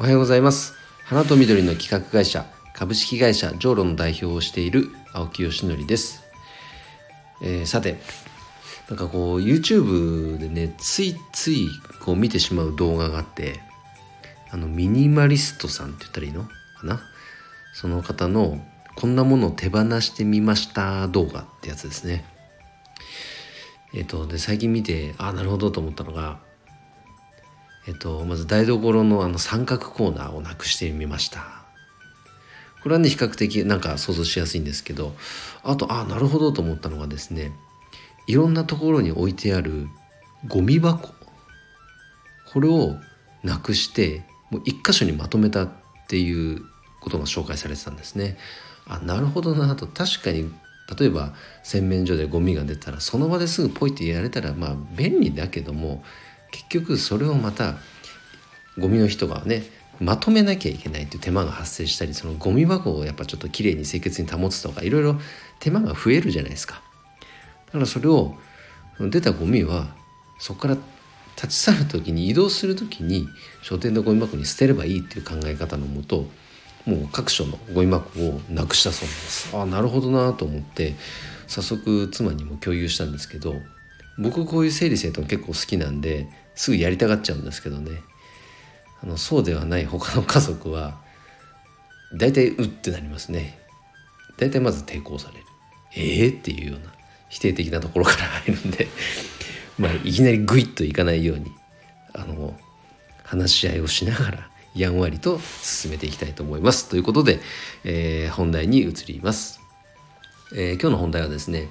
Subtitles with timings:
[0.00, 0.72] おはようございます。
[1.04, 6.22] 花と緑の企画会社株式会社ジョーロの代表をしている青木よしのりです、
[7.42, 7.98] えー、さて
[8.88, 11.68] なんかこう YouTube でねついつい
[12.02, 13.60] こう見てしまう動画があって
[14.50, 16.44] あのミニマリストさんって言ったらいいの？
[16.44, 16.50] か
[16.84, 17.02] な？
[17.74, 18.58] その方の
[18.96, 22.24] こんなものを手放してみました動画ってやつですね。
[23.92, 26.38] えっ、とで最近見てああなるほどと思ったのが
[27.86, 31.60] えっと、まず台所のあの三角コーナーをなくしてみました。
[32.82, 35.14] これはね、比較的なんか想像しやすいんですけど、
[35.62, 37.52] あと、あ、なるほどと思ったのがですね、
[38.26, 39.88] いろんなところに置いてある
[40.48, 41.14] ゴミ箱。
[42.52, 42.96] これを
[43.42, 45.70] なくして、もう一箇所にまとめたっ
[46.08, 46.62] ていう
[47.00, 48.38] ことが紹介されてたんですね。
[48.86, 50.50] あ、なるほどなと、確かに
[50.98, 56.02] 例えば洗面所でゴミが出たらその場ですぐポイってやれたらまあ便利だけども
[56.50, 57.76] 結局それをまた
[58.78, 59.62] ゴミの人がね
[60.00, 65.16] まとめなきゃいけないっていう手間が発生したりそのゴミ箱をやっぱちょっときれいに清潔に保つとかいろいろ
[65.58, 66.82] 手間が増えるじゃないですか。
[67.66, 68.34] だからそれを
[68.98, 69.94] 出たゴミは
[70.38, 70.76] そこから
[71.36, 73.28] 立ち去る時に移動する時に
[73.62, 76.26] 商店のゴミ箱に捨てればいいっていう考え方のもと
[76.86, 79.56] もう各所のゴミ箱をなくしたそうなんです。
[79.56, 80.94] ああなるほどなと思って
[81.46, 83.54] 早速妻にも共有したんですけど
[84.18, 88.02] 僕こういう整理整頓結構好きなんですぐやりたがっちゃうんですけどね。
[89.02, 91.00] あのそうではない他の家族は
[92.12, 93.58] 大体うってなりますね。
[94.36, 95.44] 大体まず抵抗される。
[95.94, 96.92] ええー、っていうような
[97.28, 98.88] 否定的なところから入るんで
[99.78, 101.50] まあいきなりグイッといかないように
[102.12, 102.58] あの
[103.24, 106.88] 話し合いをしながらやんわりと進めていきたいと思います。
[106.88, 107.40] ということで、
[107.84, 109.60] えー、本題に移ります、
[110.54, 111.68] えー、今日の本題はですね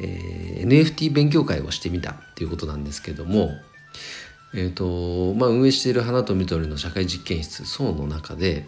[0.00, 3.50] えー、NFT 勉強会をしてみたっていうことなんですけども、
[4.54, 8.66] えーとまあ、運営している花と緑の社会実験室層の中で、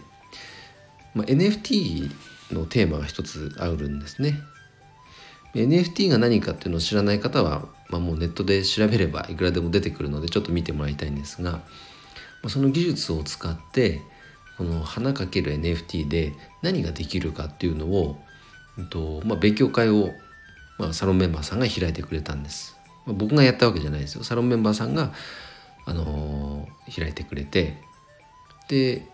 [1.15, 2.11] まあ、NFT
[2.51, 4.39] のテーマが一つあるんですね。
[5.53, 11.61] NFT が何かっていうのを知らない方は、まあ、もうネットで調べればいくらでも出てくるのでちょっと見てもらいたいんですが、ま
[12.45, 13.99] あ、その技術を使って
[14.57, 18.17] この花かける NFT で何ができるかっていうのを、
[18.77, 20.11] えっとまあ、勉強会を
[20.81, 22.75] まあ、サロンメンバーさんが開いてくれたんです、
[23.05, 24.23] まあ、僕がやったわけじゃないですよ。
[24.23, 25.13] サロンメンバーさんが、
[25.85, 27.77] あのー、開いてくれて
[28.67, 29.05] で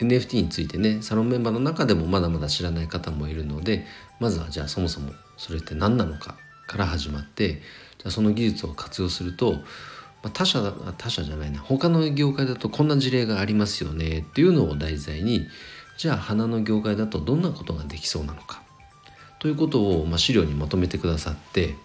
[0.00, 3.84] NFT についてねサロンメンバーの中でもまだまだ知らない方もいるので
[4.20, 6.36] まずはじゃあそもそもそれって何なのか
[6.68, 9.58] から始まってじゃあその技術を活用すると、ま
[10.24, 11.58] あ、他社他社じゃないな。
[11.58, 15.48] 他の業界だとこんな事例がありますよねっていうのを題材に
[15.96, 18.65] じゃあ花の業界だとどんなことができそうなのか。
[19.46, 21.76] ということを、まあ、資料にまとめてくださって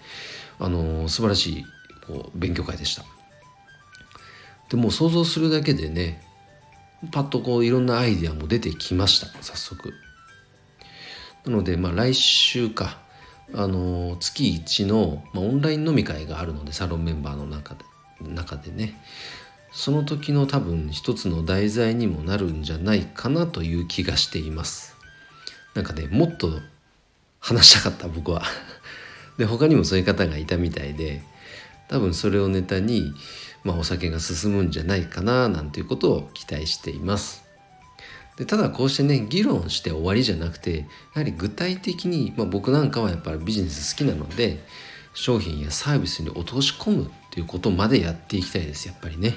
[0.58, 1.66] あの素晴らしい
[2.08, 3.04] こう勉強会でした。
[4.70, 6.24] でも想像するだけでね
[7.12, 9.94] パッとこういろんなアイデアも出てきました早速。
[11.46, 12.98] なのでまあ来週か
[13.54, 17.86] あの月1の、まあ、オンライン飲み会があるのでサロンメンバーの中で
[18.28, 19.00] 中でね
[19.72, 24.96] その時の多分一つの題材にもなるんじゃないかなという気がしています。
[25.76, 26.60] なんかねもっと
[27.42, 28.44] 話したかった僕は。
[29.38, 31.24] で他にもそういう方がいたみたいで
[31.90, 33.14] 多分それをネタに、
[33.64, 37.44] まあ、お酒が進むんじゃないかななんていうことを期待しています。
[38.38, 40.86] でただこうしてね議論して終わりじゃなくてや
[41.16, 44.66] はり具体的に、まあ、僕なんかはやっぱりビジネス好きなので
[45.14, 49.36] 商品やサービスに落とし込むっていうことまでやっていきたいですやっぱりね。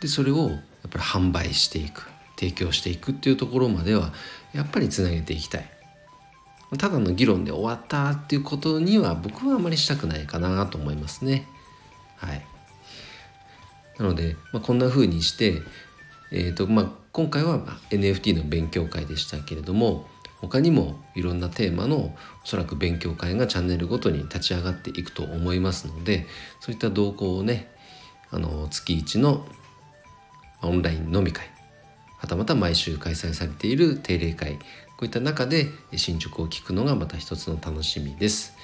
[0.00, 2.04] でそれをやっぱり販売していく
[2.38, 4.12] 提供していくっていうところまでは
[4.52, 5.70] やっぱりつなげていきたい。
[6.78, 11.46] ただの議論で終わったっていうことには僕はあまりしたくないかなと思いますね。
[12.16, 12.44] はい。
[13.98, 15.62] なので、まあ、こんな風にして、
[16.32, 17.60] えーとまあ、今回は
[17.90, 20.08] NFT の勉強会でしたけれども
[20.40, 26.26] 他にもいろんなテーマのおそらく勉強会がチャンネルごとに立ち上がっていくと思いますので
[26.60, 27.70] そういった動向をね
[28.30, 29.46] あの月1の
[30.62, 31.53] オンライン飲み会
[32.24, 38.54] はたまた毎週開催されている定例会こういった中で進捗を聞くのがまた一つの楽しみです。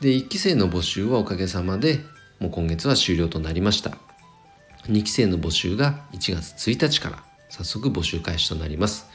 [0.00, 2.00] で1期生の募集はおかげさまで
[2.40, 3.96] もう今月は終了となりました。
[4.88, 9.06] 2期生の募集が1月1日から早速募集開始となります。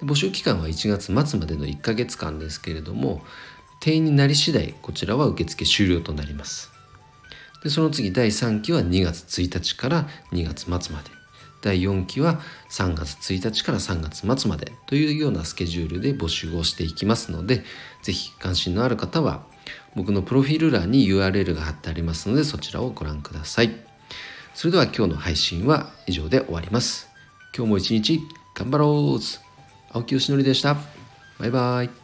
[0.00, 3.22] 募集期間は1月末までの1ヶ月間ですけれども
[3.80, 6.70] 定員になり次第こちらは受付終了となります。
[7.64, 11.19] でその次第3期は2月1日から2月末まで
[11.62, 12.40] 第4期は
[12.70, 17.64] 3月1日から3月末までというようなスケジュールで募集をしていきますので、
[18.02, 19.42] ぜひ関心のある方は
[19.94, 23.70] 僕のプロフィール欄に URL が貼ってありますのでそちらをご覧ください。
[24.54, 27.08] それでは今日の配信は以上で終わります。
[27.56, 28.20] 今日も一日
[28.54, 29.20] 頑張ろう。
[29.92, 30.76] 青木よしのりでした。
[31.38, 31.99] バイバイ。